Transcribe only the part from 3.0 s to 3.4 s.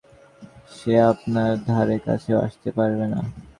না।